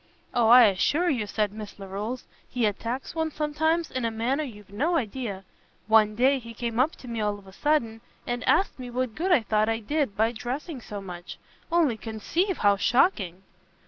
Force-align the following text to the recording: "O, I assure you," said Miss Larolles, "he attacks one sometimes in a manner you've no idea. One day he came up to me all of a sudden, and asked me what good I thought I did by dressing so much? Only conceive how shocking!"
"O, 0.33 0.47
I 0.49 0.63
assure 0.65 1.11
you," 1.11 1.27
said 1.27 1.53
Miss 1.53 1.77
Larolles, 1.77 2.23
"he 2.49 2.65
attacks 2.65 3.13
one 3.13 3.29
sometimes 3.29 3.91
in 3.91 4.03
a 4.03 4.09
manner 4.09 4.41
you've 4.43 4.71
no 4.71 4.95
idea. 4.97 5.43
One 5.85 6.15
day 6.15 6.39
he 6.39 6.55
came 6.55 6.79
up 6.79 6.93
to 6.95 7.07
me 7.07 7.21
all 7.21 7.37
of 7.37 7.45
a 7.45 7.53
sudden, 7.53 8.01
and 8.25 8.43
asked 8.45 8.79
me 8.79 8.89
what 8.89 9.13
good 9.13 9.31
I 9.31 9.43
thought 9.43 9.69
I 9.69 9.77
did 9.77 10.17
by 10.17 10.31
dressing 10.31 10.81
so 10.81 11.01
much? 11.01 11.37
Only 11.71 11.97
conceive 11.97 12.57
how 12.57 12.77
shocking!" 12.77 13.43